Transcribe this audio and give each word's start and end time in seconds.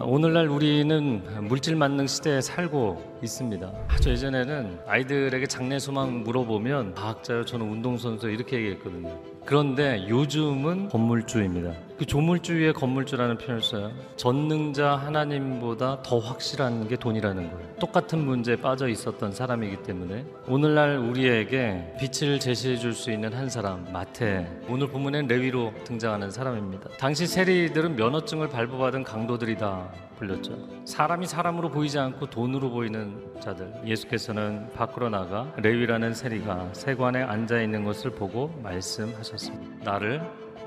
오늘날 0.00 0.48
우리는 0.48 1.22
물질 1.48 1.74
만능 1.74 2.06
시대에 2.06 2.40
살고 2.40 3.18
있습니다. 3.22 3.72
아주 3.88 4.10
예전에는 4.10 4.78
아이들에게 4.86 5.46
장래 5.46 5.78
소망 5.78 6.22
물어보면 6.22 6.94
과학자요, 6.94 7.44
저는 7.44 7.68
운동선수 7.68 8.30
이렇게 8.30 8.58
얘기했거든요. 8.58 9.20
그런데 9.44 10.06
요즘은 10.08 10.88
건물주입니다. 10.90 11.87
그 11.98 12.06
조물주 12.06 12.54
위에 12.54 12.70
건물주라는 12.70 13.38
표현을 13.38 13.60
써요. 13.60 13.90
전능자 14.14 14.94
하나님보다 14.94 16.00
더 16.04 16.18
확실한 16.20 16.86
게 16.86 16.94
돈이라는 16.94 17.50
거예요. 17.50 17.74
똑같은 17.80 18.20
문제에 18.24 18.54
빠져 18.54 18.86
있었던 18.86 19.32
사람이기 19.32 19.82
때문에 19.82 20.24
오늘날 20.46 20.96
우리에게 20.98 21.96
빛을 21.98 22.38
제시해 22.38 22.76
줄 22.76 22.92
수 22.92 23.10
있는 23.10 23.32
한 23.32 23.50
사람, 23.50 23.84
마태. 23.92 24.48
오늘 24.68 24.88
본문엔 24.88 25.26
레위로 25.26 25.72
등장하는 25.84 26.30
사람입니다. 26.30 26.88
당시 26.98 27.26
세리들은 27.26 27.96
면허증을 27.96 28.48
발부받은 28.48 29.02
강도들이다 29.02 29.92
불렸죠. 30.18 30.56
사람이 30.84 31.26
사람으로 31.26 31.68
보이지 31.70 31.98
않고 31.98 32.26
돈으로 32.30 32.70
보이는 32.70 33.24
자들. 33.40 33.72
예수께서는 33.84 34.72
밖으로 34.72 35.10
나가 35.10 35.52
레위라는 35.56 36.14
세리가 36.14 36.70
세관에 36.74 37.22
앉아 37.22 37.60
있는 37.60 37.84
것을 37.84 38.12
보고 38.12 38.48
말씀하셨습니다. 38.62 39.84
나를 39.84 40.22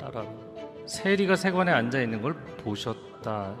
따라라. 0.00 0.51
세리가 0.86 1.36
세관에 1.36 1.70
앉아 1.72 2.00
있는 2.00 2.22
걸 2.22 2.34
보셨다. 2.64 3.54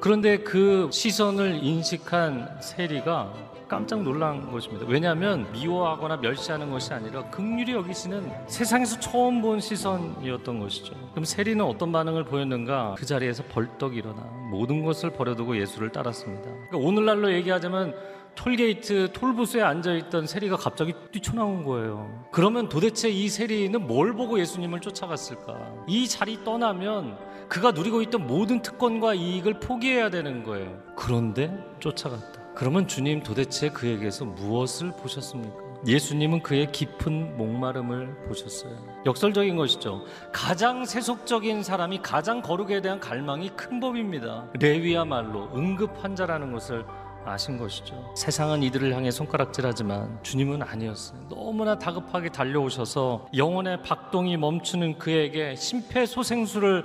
그런데 0.00 0.38
그 0.38 0.88
시선을 0.92 1.60
인식한 1.62 2.58
세리가 2.60 3.32
깜짝 3.68 4.02
놀란 4.02 4.52
것입니다. 4.52 4.86
왜냐하면 4.88 5.50
미워하거나 5.52 6.18
멸시하는 6.18 6.70
것이 6.70 6.92
아니라 6.92 7.28
극률이 7.30 7.72
여기시는 7.72 8.30
세상에서 8.46 9.00
처음 9.00 9.42
본 9.42 9.58
시선이었던 9.58 10.60
것이죠. 10.60 10.94
그럼 11.10 11.24
세리는 11.24 11.64
어떤 11.64 11.90
반응을 11.90 12.24
보였는가? 12.24 12.94
그 12.96 13.04
자리에서 13.04 13.42
벌떡 13.44 13.96
일어나 13.96 14.22
모든 14.50 14.84
것을 14.84 15.10
버려두고 15.10 15.58
예수를 15.58 15.90
따랐습니다. 15.90 16.44
그러니까 16.44 16.76
오늘날로 16.78 17.32
얘기하자면 17.32 17.94
톨게이트 18.36 19.12
톨부스에 19.12 19.62
앉아있던 19.62 20.26
세리가 20.26 20.56
갑자기 20.56 20.94
뛰쳐나온 21.10 21.64
거예요. 21.64 22.24
그러면 22.30 22.68
도대체 22.68 23.08
이 23.08 23.28
세리는 23.28 23.86
뭘 23.86 24.14
보고 24.14 24.38
예수님을 24.38 24.80
쫓아갔을까? 24.80 25.84
이 25.88 26.06
자리 26.06 26.44
떠나면 26.44 27.18
그가 27.48 27.72
누리고 27.72 28.02
있던 28.02 28.26
모든 28.26 28.62
특권과 28.62 29.14
이익을 29.14 29.60
포기해야 29.60 30.10
되는 30.10 30.44
거예요. 30.44 30.80
그런데 30.94 31.52
쫓아갔다. 31.80 32.54
그러면 32.54 32.86
주님 32.86 33.22
도대체 33.22 33.70
그에게서 33.70 34.24
무엇을 34.24 34.92
보셨습니까? 34.92 35.66
예수님은 35.86 36.42
그의 36.42 36.72
깊은 36.72 37.36
목마름을 37.36 38.26
보셨어요. 38.28 38.72
역설적인 39.04 39.56
것이죠. 39.56 40.04
가장 40.32 40.84
세속적인 40.84 41.62
사람이 41.62 42.00
가장 42.02 42.42
거룩에 42.42 42.80
대한 42.80 42.98
갈망이 42.98 43.50
큰 43.50 43.78
법입니다. 43.78 44.48
레위야말로 44.58 45.50
응급 45.54 46.02
환자라는 46.02 46.52
것을 46.52 46.84
아신 47.28 47.58
것이죠. 47.58 48.12
세상은 48.16 48.62
이들을 48.62 48.94
향해 48.94 49.10
손가락질하지만 49.10 50.18
주님은 50.22 50.62
아니었어요. 50.62 51.28
너무나 51.28 51.78
다급하게 51.78 52.30
달려오셔서 52.30 53.28
영혼의 53.36 53.82
박동이 53.82 54.36
멈추는 54.36 54.98
그에게 54.98 55.54
심폐소생술을 55.56 56.84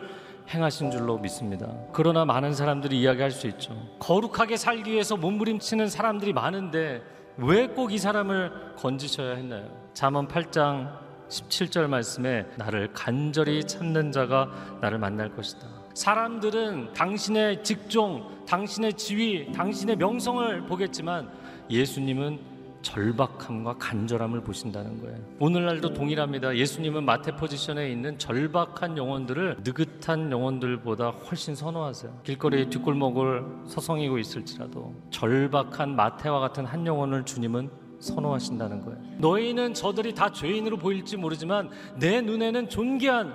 행하신 0.49 0.91
줄로 0.91 1.17
믿습니다. 1.17 1.67
그러나 1.93 2.25
많은 2.25 2.53
사람들이 2.53 2.99
이야기할 2.99 3.31
수 3.31 3.47
있죠. 3.47 3.73
거룩하게 3.99 4.57
살기 4.57 4.91
위해서 4.91 5.15
몸부림치는 5.15 5.87
사람들이 5.87 6.33
많은데 6.33 7.01
왜 7.37 7.67
꼭 7.67 7.91
이 7.91 7.97
사람을 7.97 8.75
건지셔야 8.77 9.35
했나요? 9.35 9.65
잠언 9.93 10.27
8장 10.27 10.99
17절 11.29 11.87
말씀에 11.87 12.45
나를 12.57 12.91
간절히 12.93 13.63
찾는 13.65 14.11
자가 14.11 14.49
나를 14.81 14.97
만날 14.99 15.33
것이다. 15.33 15.65
사람들은 15.93 16.93
당신의 16.93 17.63
직종, 17.63 18.40
당신의 18.51 18.95
지위, 18.95 19.49
당신의 19.53 19.95
명성을 19.95 20.65
보겠지만 20.65 21.29
예수님은 21.69 22.37
절박함과 22.81 23.77
간절함을 23.77 24.41
보신다는 24.41 24.99
거예요. 25.01 25.17
오늘날도 25.39 25.93
동일합니다. 25.93 26.57
예수님은 26.57 27.05
마태 27.05 27.37
포지션에 27.37 27.89
있는 27.89 28.17
절박한 28.17 28.97
영혼들을 28.97 29.59
느긋한 29.63 30.31
영혼들보다 30.31 31.11
훨씬 31.11 31.55
선호하세요. 31.55 32.19
길거리 32.23 32.69
뒷골목을 32.69 33.45
서성이고 33.67 34.17
있을지라도 34.17 34.95
절박한 35.11 35.95
마태와 35.95 36.41
같은 36.41 36.65
한 36.65 36.85
영혼을 36.85 37.23
주님은 37.23 37.69
선호하신다는 37.99 38.81
거예요. 38.81 38.99
너희는 39.19 39.75
저들이 39.75 40.13
다 40.13 40.29
죄인으로 40.29 40.75
보일지 40.75 41.15
모르지만 41.15 41.69
내 41.97 42.19
눈에는 42.19 42.67
존귀한 42.67 43.33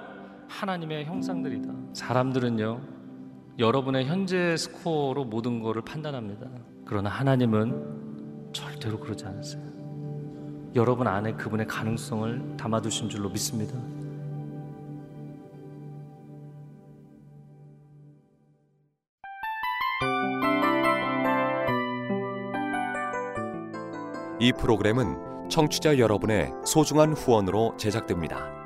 하나님의 0.48 1.06
형상들이다. 1.06 1.72
사람들은요, 1.94 2.95
여러분의 3.58 4.04
현재 4.04 4.54
스코어로 4.56 5.24
모든 5.24 5.62
것을 5.62 5.80
판단합니다. 5.80 6.46
그러나 6.84 7.08
하나님은 7.08 8.50
절대로 8.52 9.00
그러지 9.00 9.24
않으세요. 9.24 9.62
여러분 10.74 11.06
안에 11.06 11.32
그분의 11.32 11.66
가능성을 11.66 12.56
담아두신 12.58 13.08
줄로 13.08 13.30
믿습니다. 13.30 13.74
이 24.38 24.52
프로그램은 24.52 25.48
청취자 25.48 25.98
여러분의 25.98 26.52
소중한 26.66 27.14
후원으로 27.14 27.74
제작됩니다. 27.78 28.65